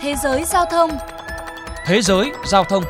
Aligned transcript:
Thế 0.00 0.14
giới 0.22 0.44
giao 0.44 0.64
thông 0.70 0.90
Thế 1.86 2.02
giới 2.02 2.32
giao 2.46 2.64
thông 2.64 2.84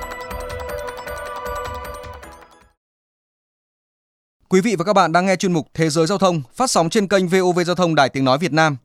Quý 4.49 4.61
vị 4.61 4.77
và 4.77 4.85
các 4.85 4.93
bạn 4.93 5.13
đang 5.13 5.27
nghe 5.27 5.37
chuyên 5.37 5.53
mục 5.53 5.67
Thế 5.75 5.91
giới 5.91 6.07
giao 6.07 6.19
thông 6.19 6.43
phát 6.55 6.71
sóng 6.71 6.91
trên 6.91 7.09
kênh 7.09 7.29
VOV 7.29 7.61
Giao 7.67 7.75
thông 7.75 7.95
Đài 7.95 8.09
Tiếng 8.09 8.25
Nói 8.25 8.39
Việt 8.39 8.53
Nam. 8.53 8.77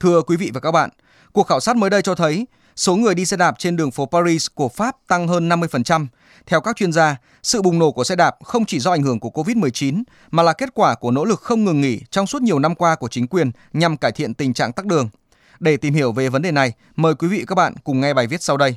Thưa 0.00 0.22
quý 0.22 0.36
vị 0.36 0.50
và 0.54 0.60
các 0.60 0.72
bạn, 0.72 0.90
cuộc 1.32 1.42
khảo 1.42 1.60
sát 1.60 1.76
mới 1.76 1.90
đây 1.90 2.02
cho 2.02 2.14
thấy 2.14 2.46
số 2.76 2.96
người 2.96 3.14
đi 3.14 3.24
xe 3.24 3.36
đạp 3.36 3.54
trên 3.58 3.76
đường 3.76 3.90
phố 3.90 4.06
Paris 4.06 4.46
của 4.54 4.68
Pháp 4.68 4.96
tăng 5.08 5.28
hơn 5.28 5.48
50%. 5.48 6.06
Theo 6.46 6.60
các 6.60 6.76
chuyên 6.76 6.92
gia, 6.92 7.16
sự 7.42 7.62
bùng 7.62 7.78
nổ 7.78 7.92
của 7.92 8.04
xe 8.04 8.16
đạp 8.16 8.36
không 8.44 8.64
chỉ 8.64 8.80
do 8.80 8.90
ảnh 8.90 9.02
hưởng 9.02 9.20
của 9.20 9.30
Covid-19 9.30 10.02
mà 10.30 10.42
là 10.42 10.52
kết 10.52 10.68
quả 10.74 10.94
của 10.94 11.10
nỗ 11.10 11.24
lực 11.24 11.40
không 11.40 11.64
ngừng 11.64 11.80
nghỉ 11.80 12.00
trong 12.10 12.26
suốt 12.26 12.42
nhiều 12.42 12.58
năm 12.58 12.74
qua 12.74 12.94
của 12.94 13.08
chính 13.08 13.26
quyền 13.26 13.50
nhằm 13.72 13.96
cải 13.96 14.12
thiện 14.12 14.34
tình 14.34 14.54
trạng 14.54 14.72
tắc 14.72 14.86
đường. 14.86 15.08
Để 15.60 15.76
tìm 15.76 15.94
hiểu 15.94 16.12
về 16.12 16.28
vấn 16.28 16.42
đề 16.42 16.52
này, 16.52 16.72
mời 16.96 17.14
quý 17.14 17.28
vị 17.28 17.44
các 17.46 17.54
bạn 17.54 17.74
cùng 17.84 18.00
nghe 18.00 18.14
bài 18.14 18.26
viết 18.26 18.42
sau 18.42 18.56
đây. 18.56 18.76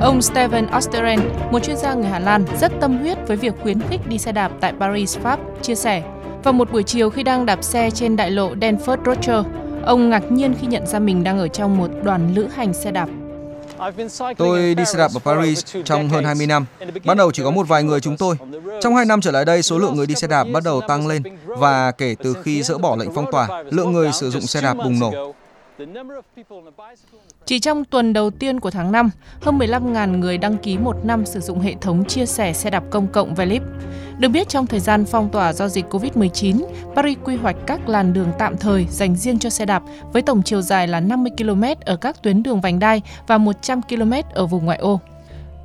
Ông 0.00 0.22
Steven 0.22 0.66
Osteren, 0.76 1.20
một 1.52 1.62
chuyên 1.62 1.76
gia 1.76 1.94
người 1.94 2.06
Hà 2.06 2.18
Lan 2.18 2.44
rất 2.60 2.72
tâm 2.80 2.98
huyết 2.98 3.18
với 3.26 3.36
việc 3.36 3.54
khuyến 3.62 3.80
khích 3.80 4.00
đi 4.06 4.18
xe 4.18 4.32
đạp 4.32 4.52
tại 4.60 4.72
Paris, 4.80 5.18
Pháp, 5.18 5.40
chia 5.62 5.74
sẻ. 5.74 6.02
Vào 6.44 6.52
một 6.52 6.72
buổi 6.72 6.82
chiều 6.82 7.10
khi 7.10 7.22
đang 7.22 7.46
đạp 7.46 7.64
xe 7.64 7.90
trên 7.90 8.16
đại 8.16 8.30
lộ 8.30 8.54
Denford 8.54 9.04
Rocher, 9.04 9.46
ông 9.84 10.10
ngạc 10.10 10.32
nhiên 10.32 10.54
khi 10.60 10.66
nhận 10.66 10.86
ra 10.86 10.98
mình 10.98 11.24
đang 11.24 11.38
ở 11.38 11.48
trong 11.48 11.76
một 11.76 11.90
đoàn 12.04 12.34
lữ 12.34 12.48
hành 12.54 12.72
xe 12.74 12.90
đạp. 12.90 13.08
Tôi 14.36 14.74
đi 14.74 14.84
xe 14.84 14.98
đạp 14.98 15.10
ở 15.14 15.20
Paris 15.24 15.64
trong 15.84 16.08
hơn 16.08 16.24
20 16.24 16.46
năm. 16.46 16.66
Ban 17.04 17.16
đầu 17.16 17.32
chỉ 17.32 17.42
có 17.42 17.50
một 17.50 17.68
vài 17.68 17.82
người 17.82 18.00
chúng 18.00 18.16
tôi. 18.16 18.36
Trong 18.80 18.96
2 18.96 19.04
năm 19.04 19.20
trở 19.20 19.30
lại 19.30 19.44
đây, 19.44 19.62
số 19.62 19.78
lượng 19.78 19.96
người 19.96 20.06
đi 20.06 20.14
xe 20.14 20.26
đạp 20.28 20.44
bắt 20.44 20.62
đầu 20.64 20.80
tăng 20.88 21.06
lên 21.06 21.22
và 21.46 21.90
kể 21.90 22.14
từ 22.22 22.34
khi 22.42 22.62
dỡ 22.62 22.78
bỏ 22.78 22.96
lệnh 22.96 23.14
phong 23.14 23.32
tỏa, 23.32 23.48
lượng 23.70 23.92
người 23.92 24.12
sử 24.12 24.30
dụng 24.30 24.42
xe 24.42 24.60
đạp 24.60 24.74
bùng 24.74 24.98
nổ. 25.00 25.34
Chỉ 27.44 27.58
trong 27.58 27.84
tuần 27.84 28.12
đầu 28.12 28.30
tiên 28.30 28.60
của 28.60 28.70
tháng 28.70 28.92
5, 28.92 29.10
hơn 29.42 29.58
15.000 29.58 30.18
người 30.18 30.38
đăng 30.38 30.58
ký 30.58 30.78
một 30.78 31.04
năm 31.04 31.26
sử 31.26 31.40
dụng 31.40 31.60
hệ 31.60 31.74
thống 31.80 32.04
chia 32.04 32.26
sẻ 32.26 32.52
xe 32.52 32.70
đạp 32.70 32.84
công 32.90 33.06
cộng 33.08 33.34
Velib. 33.34 33.62
Được 34.18 34.28
biết 34.28 34.48
trong 34.48 34.66
thời 34.66 34.80
gian 34.80 35.04
phong 35.04 35.28
tỏa 35.30 35.52
do 35.52 35.68
dịch 35.68 35.84
Covid-19, 35.90 36.62
Paris 36.94 37.18
quy 37.24 37.36
hoạch 37.36 37.56
các 37.66 37.88
làn 37.88 38.12
đường 38.12 38.32
tạm 38.38 38.56
thời 38.56 38.86
dành 38.90 39.16
riêng 39.16 39.38
cho 39.38 39.50
xe 39.50 39.66
đạp 39.66 39.82
với 40.12 40.22
tổng 40.22 40.42
chiều 40.42 40.62
dài 40.62 40.88
là 40.88 41.00
50 41.00 41.32
km 41.38 41.64
ở 41.84 41.96
các 41.96 42.22
tuyến 42.22 42.42
đường 42.42 42.60
vành 42.60 42.78
đai 42.78 43.02
và 43.26 43.38
100 43.38 43.82
km 43.82 44.12
ở 44.34 44.46
vùng 44.46 44.64
ngoại 44.64 44.78
ô. 44.78 45.00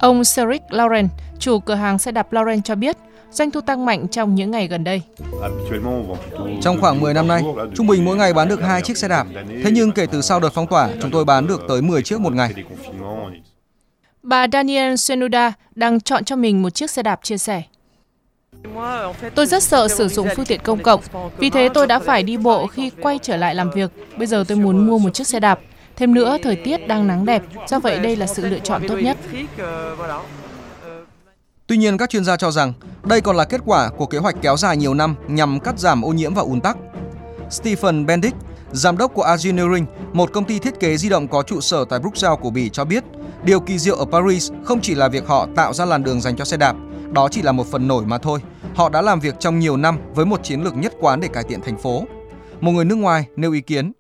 Ông 0.02 0.22
Cedric 0.36 0.62
Lauren, 0.70 1.08
chủ 1.40 1.60
cửa 1.60 1.76
hàng 1.76 2.00
xe 2.00 2.12
đạp 2.12 2.34
Lauren 2.34 2.62
cho 2.62 2.76
biết, 2.76 2.98
doanh 3.32 3.52
thu 3.52 3.62
tăng 3.62 3.86
mạnh 3.86 4.08
trong 4.08 4.36
những 4.36 4.52
ngày 4.52 4.68
gần 4.68 4.84
đây. 4.84 5.02
Trong 6.62 6.82
khoảng 6.82 7.00
10 7.00 7.14
năm 7.14 7.28
nay, 7.28 7.44
trung 7.76 7.88
bình 7.88 8.06
mỗi 8.06 8.18
ngày 8.18 8.34
bán 8.34 8.50
được 8.50 8.62
2 8.62 8.82
chiếc 8.82 8.98
xe 8.98 9.08
đạp. 9.08 9.28
Thế 9.64 9.72
nhưng 9.72 9.92
kể 9.92 10.06
từ 10.06 10.22
sau 10.22 10.40
đợt 10.40 10.50
phong 10.54 10.68
tỏa, 10.68 10.90
chúng 11.02 11.12
tôi 11.12 11.26
bán 11.26 11.48
được 11.48 11.62
tới 11.68 11.82
10 11.82 12.04
chiếc 12.04 12.20
một 12.20 12.34
ngày. 12.34 12.54
Bà 14.24 14.48
Daniel 14.54 14.96
Senuda 14.96 15.54
đang 15.76 16.00
chọn 16.00 16.24
cho 16.24 16.36
mình 16.36 16.62
một 16.62 16.70
chiếc 16.70 16.90
xe 16.90 17.04
đạp 17.04 17.20
chia 17.24 17.38
sẻ. 17.38 17.64
Tôi 19.36 19.46
rất 19.46 19.64
sợ 19.64 19.88
sử 19.88 20.08
dụng 20.08 20.28
phương 20.36 20.46
tiện 20.46 20.60
công 20.64 20.84
cộng, 20.84 21.02
vì 21.38 21.50
thế 21.50 21.70
tôi 21.74 21.88
đã 21.88 22.00
phải 22.00 22.24
đi 22.24 22.38
bộ 22.38 22.68
khi 22.68 22.92
quay 23.02 23.20
trở 23.22 23.38
lại 23.38 23.56
làm 23.56 23.72
việc. 23.72 23.92
Bây 24.18 24.28
giờ 24.28 24.44
tôi 24.48 24.58
muốn 24.58 24.88
mua 24.88 24.98
một 24.98 25.14
chiếc 25.14 25.28
xe 25.28 25.40
đạp. 25.40 25.60
Thêm 25.96 26.14
nữa, 26.14 26.38
thời 26.44 26.56
tiết 26.56 26.88
đang 26.88 27.08
nắng 27.08 27.26
đẹp, 27.26 27.44
do 27.68 27.80
vậy 27.80 28.00
đây 28.00 28.16
là 28.16 28.28
sự 28.28 28.48
lựa 28.48 28.60
chọn 28.60 28.82
tốt 28.88 28.96
nhất. 28.96 29.18
Tuy 31.68 31.78
nhiên, 31.78 31.98
các 31.98 32.10
chuyên 32.10 32.26
gia 32.26 32.38
cho 32.38 32.52
rằng 32.52 32.74
đây 33.04 33.22
còn 33.22 33.36
là 33.36 33.46
kết 33.46 33.62
quả 33.66 33.90
của 33.98 34.06
kế 34.06 34.18
hoạch 34.18 34.36
kéo 34.42 34.58
dài 34.58 34.78
nhiều 34.78 34.94
năm 34.94 35.16
nhằm 35.28 35.60
cắt 35.60 35.80
giảm 35.80 36.02
ô 36.02 36.10
nhiễm 36.10 36.34
và 36.34 36.42
ùn 36.42 36.62
tắc. 36.62 36.78
Stephen 37.50 38.06
Bendick, 38.06 38.38
giám 38.72 38.98
đốc 38.98 39.14
của 39.14 39.24
Engineering, 39.24 39.86
một 40.14 40.34
công 40.34 40.46
ty 40.46 40.60
thiết 40.60 40.80
kế 40.80 40.98
di 40.98 41.10
động 41.10 41.28
có 41.28 41.44
trụ 41.44 41.62
sở 41.62 41.86
tại 41.86 42.00
Bruxelles 42.00 42.40
của 42.40 42.50
Bỉ 42.50 42.70
cho 42.70 42.86
biết, 42.86 43.04
điều 43.44 43.60
kỳ 43.60 43.80
diệu 43.80 43.96
ở 43.96 44.06
Paris 44.06 44.52
không 44.64 44.82
chỉ 44.82 44.96
là 44.96 45.08
việc 45.08 45.28
họ 45.28 45.48
tạo 45.56 45.74
ra 45.74 45.86
làn 45.86 46.04
đường 46.04 46.22
dành 46.22 46.36
cho 46.36 46.46
xe 46.46 46.58
đạp, 46.58 46.76
đó 47.12 47.28
chỉ 47.32 47.42
là 47.42 47.52
một 47.52 47.68
phần 47.72 47.88
nổi 47.88 48.06
mà 48.06 48.18
thôi. 48.18 48.40
Họ 48.76 48.90
đã 48.90 49.02
làm 49.02 49.20
việc 49.20 49.36
trong 49.40 49.60
nhiều 49.60 49.78
năm 49.78 49.98
với 50.16 50.26
một 50.26 50.44
chiến 50.44 50.64
lược 50.64 50.76
nhất 50.76 50.94
quán 51.00 51.20
để 51.20 51.28
cải 51.28 51.44
thiện 51.44 51.62
thành 51.62 51.78
phố. 51.78 52.04
Một 52.62 52.72
người 52.72 52.86
nước 52.86 52.96
ngoài 52.96 53.26
nêu 53.36 53.52
ý 53.52 53.62
kiến 53.62 53.92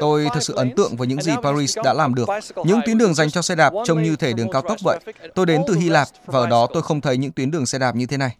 Tôi 0.00 0.28
thật 0.34 0.40
sự 0.40 0.54
ấn 0.54 0.74
tượng 0.76 0.96
với 0.96 1.06
những 1.06 1.22
gì 1.22 1.32
Paris 1.42 1.78
đã 1.84 1.92
làm 1.92 2.14
được. 2.14 2.28
Những 2.64 2.80
tuyến 2.86 2.98
đường 2.98 3.14
dành 3.14 3.30
cho 3.30 3.42
xe 3.42 3.54
đạp 3.54 3.72
trông 3.84 4.02
như 4.02 4.16
thể 4.16 4.32
đường 4.32 4.50
cao 4.52 4.62
tốc 4.62 4.78
vậy. 4.84 4.98
Tôi 5.34 5.46
đến 5.46 5.62
từ 5.66 5.74
Hy 5.74 5.88
Lạp 5.88 6.08
và 6.26 6.40
ở 6.40 6.46
đó 6.46 6.66
tôi 6.72 6.82
không 6.82 7.00
thấy 7.00 7.16
những 7.16 7.32
tuyến 7.32 7.50
đường 7.50 7.66
xe 7.66 7.78
đạp 7.78 7.96
như 7.96 8.06
thế 8.06 8.16
này. 8.16 8.36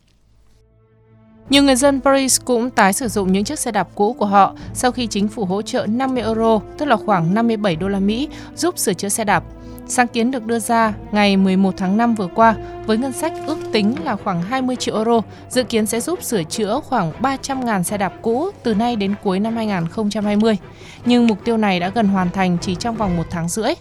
Nhiều 1.51 1.63
người 1.63 1.77
dân 1.77 2.01
Paris 2.01 2.41
cũng 2.45 2.71
tái 2.71 2.93
sử 2.93 3.09
dụng 3.09 3.33
những 3.33 3.45
chiếc 3.45 3.59
xe 3.59 3.73
đạp 3.73 3.89
cũ 3.95 4.13
của 4.13 4.27
họ 4.27 4.55
sau 4.75 4.93
khi 4.93 5.07
chính 5.07 5.29
phủ 5.29 5.45
hỗ 5.45 5.63
trợ 5.63 5.87
50 5.87 6.23
euro, 6.23 6.61
tức 6.79 6.87
là 6.87 6.97
khoảng 6.97 7.35
57 7.35 7.77
đô 7.77 7.89
la 7.89 7.99
Mỹ, 7.99 8.29
giúp 8.57 8.79
sửa 8.79 8.95
chữa 8.95 9.09
xe 9.09 9.25
đạp. 9.25 9.45
Sáng 9.87 10.09
kiến 10.09 10.31
được 10.31 10.47
đưa 10.47 10.59
ra 10.59 10.95
ngày 11.13 11.37
11 11.37 11.75
tháng 11.77 11.97
5 11.97 12.15
vừa 12.15 12.29
qua 12.35 12.55
với 12.87 12.99
ngân 12.99 13.13
sách 13.13 13.33
ước 13.47 13.59
tính 13.73 13.95
là 14.05 14.17
khoảng 14.17 14.43
20 14.43 14.77
triệu 14.77 14.97
euro, 14.97 15.21
dự 15.49 15.63
kiến 15.63 15.87
sẽ 15.87 16.01
giúp 16.01 16.23
sửa 16.23 16.43
chữa 16.43 16.81
khoảng 16.85 17.13
300.000 17.21 17.83
xe 17.83 17.99
đạp 17.99 18.13
cũ 18.23 18.51
từ 18.63 18.75
nay 18.75 18.97
đến 18.97 19.15
cuối 19.23 19.41
năm 19.41 19.57
2020. 19.57 20.57
Nhưng 21.05 21.27
mục 21.27 21.39
tiêu 21.45 21.57
này 21.57 21.81
đã 21.81 21.89
gần 21.89 22.09
hoàn 22.09 22.31
thành 22.31 22.59
chỉ 22.61 22.75
trong 22.75 22.97
vòng 22.97 23.17
một 23.17 23.27
tháng 23.31 23.49
rưỡi. 23.49 23.75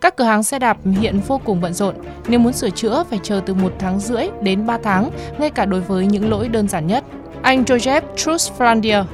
Các 0.00 0.16
cửa 0.16 0.24
hàng 0.24 0.42
xe 0.42 0.58
đạp 0.58 0.76
hiện 1.00 1.20
vô 1.26 1.40
cùng 1.44 1.60
bận 1.60 1.72
rộn. 1.72 1.94
Nếu 2.28 2.40
muốn 2.40 2.52
sửa 2.52 2.70
chữa 2.70 3.04
phải 3.10 3.18
chờ 3.22 3.40
từ 3.46 3.54
một 3.54 3.72
tháng 3.78 4.00
rưỡi 4.00 4.28
đến 4.42 4.66
3 4.66 4.78
tháng, 4.82 5.10
ngay 5.38 5.50
cả 5.50 5.64
đối 5.64 5.80
với 5.80 6.06
những 6.06 6.30
lỗi 6.30 6.48
đơn 6.48 6.68
giản 6.68 6.86
nhất. 6.86 7.04
Anh 7.42 7.64
Joseph 7.64 8.02
Trusfrandier, 8.16 9.04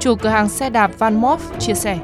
chủ 0.00 0.14
cửa 0.14 0.28
hàng 0.28 0.48
xe 0.48 0.70
đạp 0.70 0.90
Van 0.98 1.20
Moof, 1.22 1.38
chia 1.58 1.74
sẻ. 1.74 1.98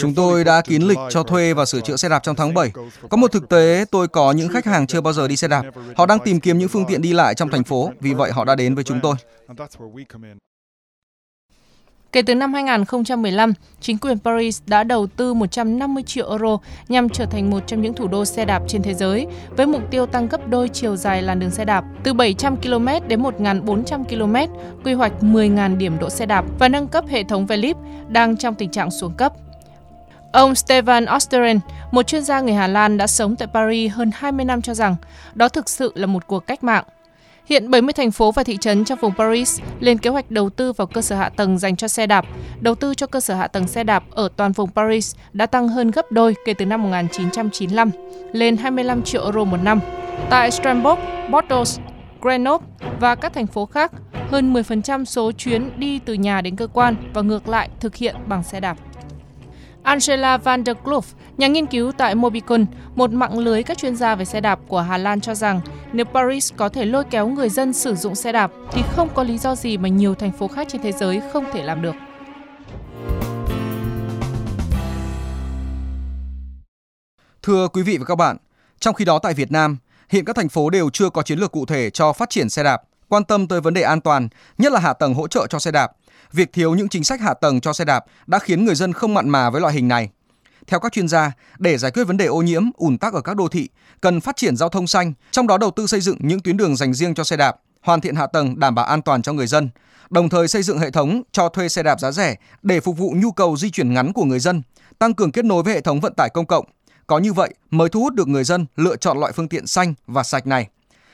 Chúng 0.00 0.14
tôi 0.14 0.44
đã 0.44 0.60
kín 0.60 0.82
lịch 0.82 0.98
cho 1.10 1.22
thuê 1.22 1.54
và 1.54 1.64
sửa 1.64 1.80
chữa 1.80 1.96
xe 1.96 2.08
đạp 2.08 2.22
trong 2.22 2.36
tháng 2.36 2.54
7. 2.54 2.72
Có 3.08 3.16
một 3.16 3.32
thực 3.32 3.48
tế, 3.48 3.84
tôi 3.90 4.08
có 4.08 4.32
những 4.32 4.48
khách 4.48 4.64
hàng 4.64 4.86
chưa 4.86 5.00
bao 5.00 5.12
giờ 5.12 5.28
đi 5.28 5.36
xe 5.36 5.48
đạp. 5.48 5.62
Họ 5.96 6.06
đang 6.06 6.18
tìm 6.18 6.40
kiếm 6.40 6.58
những 6.58 6.68
phương 6.68 6.84
tiện 6.88 7.02
đi 7.02 7.12
lại 7.12 7.34
trong 7.34 7.48
thành 7.48 7.64
phố, 7.64 7.90
vì 8.00 8.14
vậy 8.14 8.30
họ 8.32 8.44
đã 8.44 8.54
đến 8.54 8.74
với 8.74 8.84
chúng 8.84 9.00
tôi. 9.02 9.14
Kể 12.16 12.22
từ 12.22 12.34
năm 12.34 12.54
2015, 12.54 13.52
chính 13.80 13.98
quyền 13.98 14.18
Paris 14.18 14.62
đã 14.66 14.84
đầu 14.84 15.06
tư 15.06 15.34
150 15.34 16.02
triệu 16.02 16.30
euro 16.30 16.58
nhằm 16.88 17.08
trở 17.08 17.26
thành 17.26 17.50
một 17.50 17.60
trong 17.66 17.82
những 17.82 17.94
thủ 17.94 18.08
đô 18.08 18.24
xe 18.24 18.44
đạp 18.44 18.62
trên 18.68 18.82
thế 18.82 18.94
giới, 18.94 19.26
với 19.56 19.66
mục 19.66 19.82
tiêu 19.90 20.06
tăng 20.06 20.28
gấp 20.28 20.48
đôi 20.48 20.68
chiều 20.68 20.96
dài 20.96 21.22
làn 21.22 21.38
đường 21.38 21.50
xe 21.50 21.64
đạp 21.64 21.84
từ 22.02 22.12
700 22.12 22.56
km 22.56 22.86
đến 23.08 23.22
1.400 23.22 24.04
km, 24.04 24.52
quy 24.84 24.92
hoạch 24.92 25.12
10.000 25.20 25.76
điểm 25.76 25.98
đỗ 25.98 26.10
xe 26.10 26.26
đạp 26.26 26.44
và 26.58 26.68
nâng 26.68 26.88
cấp 26.88 27.04
hệ 27.08 27.22
thống 27.22 27.46
Velib 27.46 27.76
đang 28.08 28.36
trong 28.36 28.54
tình 28.54 28.70
trạng 28.70 28.90
xuống 28.90 29.14
cấp. 29.14 29.32
Ông 30.32 30.54
Steven 30.54 31.06
Osteren, 31.16 31.60
một 31.90 32.06
chuyên 32.06 32.22
gia 32.22 32.40
người 32.40 32.54
Hà 32.54 32.66
Lan 32.66 32.96
đã 32.96 33.06
sống 33.06 33.36
tại 33.36 33.48
Paris 33.54 33.92
hơn 33.92 34.10
20 34.14 34.44
năm 34.44 34.62
cho 34.62 34.74
rằng 34.74 34.96
đó 35.34 35.48
thực 35.48 35.68
sự 35.68 35.92
là 35.94 36.06
một 36.06 36.26
cuộc 36.26 36.46
cách 36.46 36.64
mạng. 36.64 36.84
Hiện 37.46 37.70
70 37.70 37.92
thành 37.92 38.10
phố 38.10 38.32
và 38.32 38.44
thị 38.44 38.56
trấn 38.56 38.84
trong 38.84 38.98
vùng 38.98 39.14
Paris 39.14 39.60
lên 39.80 39.98
kế 39.98 40.10
hoạch 40.10 40.30
đầu 40.30 40.50
tư 40.50 40.72
vào 40.72 40.86
cơ 40.86 41.02
sở 41.02 41.16
hạ 41.16 41.28
tầng 41.28 41.58
dành 41.58 41.76
cho 41.76 41.88
xe 41.88 42.06
đạp. 42.06 42.24
Đầu 42.60 42.74
tư 42.74 42.94
cho 42.94 43.06
cơ 43.06 43.20
sở 43.20 43.34
hạ 43.34 43.46
tầng 43.46 43.66
xe 43.66 43.84
đạp 43.84 44.04
ở 44.10 44.28
toàn 44.36 44.52
vùng 44.52 44.70
Paris 44.70 45.16
đã 45.32 45.46
tăng 45.46 45.68
hơn 45.68 45.90
gấp 45.90 46.12
đôi 46.12 46.34
kể 46.44 46.54
từ 46.54 46.66
năm 46.66 46.82
1995, 46.82 47.90
lên 48.32 48.56
25 48.56 49.02
triệu 49.02 49.24
euro 49.24 49.44
một 49.44 49.56
năm. 49.62 49.80
Tại 50.30 50.50
Strasbourg, 50.50 51.00
Bordeaux, 51.30 51.80
Grenoble 52.20 52.66
và 53.00 53.14
các 53.14 53.32
thành 53.32 53.46
phố 53.46 53.66
khác, 53.66 53.92
hơn 54.30 54.52
10% 54.52 55.04
số 55.04 55.32
chuyến 55.32 55.70
đi 55.76 55.98
từ 55.98 56.14
nhà 56.14 56.40
đến 56.40 56.56
cơ 56.56 56.66
quan 56.66 56.94
và 57.14 57.22
ngược 57.22 57.48
lại 57.48 57.68
thực 57.80 57.96
hiện 57.96 58.16
bằng 58.26 58.42
xe 58.42 58.60
đạp. 58.60 58.76
Angela 59.82 60.36
van 60.36 60.64
der 60.64 60.76
Kloof, 60.84 61.02
nhà 61.36 61.46
nghiên 61.46 61.66
cứu 61.66 61.92
tại 61.92 62.14
Mobicon, 62.14 62.66
một 62.94 63.12
mạng 63.12 63.38
lưới 63.38 63.62
các 63.62 63.78
chuyên 63.78 63.96
gia 63.96 64.14
về 64.14 64.24
xe 64.24 64.40
đạp 64.40 64.60
của 64.68 64.80
Hà 64.80 64.98
Lan 64.98 65.20
cho 65.20 65.34
rằng 65.34 65.60
nếu 65.92 66.04
Paris 66.04 66.52
có 66.56 66.68
thể 66.68 66.84
lôi 66.84 67.04
kéo 67.04 67.28
người 67.28 67.48
dân 67.48 67.72
sử 67.72 67.94
dụng 67.94 68.14
xe 68.14 68.32
đạp 68.32 68.50
thì 68.72 68.82
không 68.96 69.08
có 69.14 69.22
lý 69.22 69.38
do 69.38 69.54
gì 69.54 69.76
mà 69.76 69.88
nhiều 69.88 70.14
thành 70.14 70.32
phố 70.32 70.48
khác 70.48 70.66
trên 70.70 70.82
thế 70.82 70.92
giới 70.92 71.22
không 71.32 71.44
thể 71.52 71.62
làm 71.62 71.82
được. 71.82 71.94
Thưa 77.42 77.68
quý 77.68 77.82
vị 77.82 77.98
và 77.98 78.04
các 78.04 78.14
bạn, 78.14 78.36
trong 78.78 78.94
khi 78.94 79.04
đó 79.04 79.18
tại 79.18 79.34
Việt 79.34 79.52
Nam, 79.52 79.76
hiện 80.08 80.24
các 80.24 80.36
thành 80.36 80.48
phố 80.48 80.70
đều 80.70 80.90
chưa 80.90 81.10
có 81.10 81.22
chiến 81.22 81.38
lược 81.38 81.52
cụ 81.52 81.66
thể 81.66 81.90
cho 81.90 82.12
phát 82.12 82.30
triển 82.30 82.48
xe 82.48 82.62
đạp, 82.62 82.82
quan 83.08 83.24
tâm 83.24 83.48
tới 83.48 83.60
vấn 83.60 83.74
đề 83.74 83.82
an 83.82 84.00
toàn, 84.00 84.28
nhất 84.58 84.72
là 84.72 84.80
hạ 84.80 84.92
tầng 84.92 85.14
hỗ 85.14 85.28
trợ 85.28 85.46
cho 85.46 85.58
xe 85.58 85.70
đạp. 85.70 85.92
Việc 86.32 86.52
thiếu 86.52 86.74
những 86.74 86.88
chính 86.88 87.04
sách 87.04 87.20
hạ 87.20 87.34
tầng 87.34 87.60
cho 87.60 87.72
xe 87.72 87.84
đạp 87.84 88.04
đã 88.26 88.38
khiến 88.38 88.64
người 88.64 88.74
dân 88.74 88.92
không 88.92 89.14
mặn 89.14 89.28
mà 89.28 89.50
với 89.50 89.60
loại 89.60 89.74
hình 89.74 89.88
này. 89.88 90.10
Theo 90.66 90.80
các 90.80 90.92
chuyên 90.92 91.08
gia, 91.08 91.32
để 91.58 91.78
giải 91.78 91.90
quyết 91.90 92.04
vấn 92.04 92.16
đề 92.16 92.26
ô 92.26 92.42
nhiễm, 92.42 92.62
ùn 92.74 92.98
tắc 92.98 93.14
ở 93.14 93.20
các 93.20 93.36
đô 93.36 93.48
thị, 93.48 93.68
cần 94.00 94.20
phát 94.20 94.36
triển 94.36 94.56
giao 94.56 94.68
thông 94.68 94.86
xanh, 94.86 95.12
trong 95.30 95.46
đó 95.46 95.58
đầu 95.58 95.70
tư 95.70 95.86
xây 95.86 96.00
dựng 96.00 96.16
những 96.20 96.40
tuyến 96.40 96.56
đường 96.56 96.76
dành 96.76 96.94
riêng 96.94 97.14
cho 97.14 97.24
xe 97.24 97.36
đạp, 97.36 97.56
hoàn 97.82 98.00
thiện 98.00 98.14
hạ 98.16 98.26
tầng 98.26 98.58
đảm 98.58 98.74
bảo 98.74 98.84
an 98.84 99.02
toàn 99.02 99.22
cho 99.22 99.32
người 99.32 99.46
dân, 99.46 99.68
đồng 100.10 100.28
thời 100.28 100.48
xây 100.48 100.62
dựng 100.62 100.78
hệ 100.78 100.90
thống 100.90 101.22
cho 101.32 101.48
thuê 101.48 101.68
xe 101.68 101.82
đạp 101.82 102.00
giá 102.00 102.10
rẻ 102.12 102.36
để 102.62 102.80
phục 102.80 102.98
vụ 102.98 103.14
nhu 103.16 103.32
cầu 103.32 103.56
di 103.56 103.70
chuyển 103.70 103.94
ngắn 103.94 104.12
của 104.12 104.24
người 104.24 104.40
dân, 104.40 104.62
tăng 104.98 105.14
cường 105.14 105.32
kết 105.32 105.44
nối 105.44 105.62
với 105.62 105.74
hệ 105.74 105.80
thống 105.80 106.00
vận 106.00 106.14
tải 106.14 106.30
công 106.30 106.46
cộng. 106.46 106.64
Có 107.06 107.18
như 107.18 107.32
vậy 107.32 107.54
mới 107.70 107.88
thu 107.88 108.00
hút 108.00 108.14
được 108.14 108.28
người 108.28 108.44
dân 108.44 108.66
lựa 108.76 108.96
chọn 108.96 109.18
loại 109.18 109.32
phương 109.32 109.48
tiện 109.48 109.66
xanh 109.66 109.94
và 110.06 110.22
sạch 110.22 110.46
này. 110.46 110.68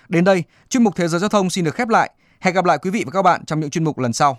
Đến 0.08 0.24
đây, 0.24 0.44
chuyên 0.68 0.84
mục 0.84 0.96
Thế 0.96 1.08
giới 1.08 1.20
giao 1.20 1.28
thông 1.28 1.50
xin 1.50 1.64
được 1.64 1.74
khép 1.74 1.88
lại. 1.88 2.10
Hẹn 2.40 2.54
gặp 2.54 2.64
lại 2.64 2.78
quý 2.78 2.90
vị 2.90 3.02
và 3.06 3.10
các 3.10 3.22
bạn 3.22 3.44
trong 3.44 3.60
những 3.60 3.70
chuyên 3.70 3.84
mục 3.84 3.98
lần 3.98 4.12
sau. 4.12 4.38